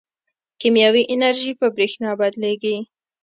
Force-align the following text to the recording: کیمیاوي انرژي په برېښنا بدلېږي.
کیمیاوي 0.59 1.03
انرژي 1.13 1.51
په 1.59 1.67
برېښنا 1.75 2.09
بدلېږي. 2.19 2.77